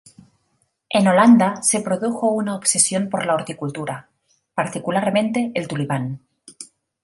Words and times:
En 0.89 1.07
Holanda 1.07 1.61
se 1.61 1.81
produjo 1.81 2.31
una 2.31 2.55
obsesión 2.55 3.07
por 3.07 3.27
la 3.27 3.35
horticultura, 3.35 4.09
particularmente 4.55 5.51
el 5.53 5.67
tulipán. 5.67 6.21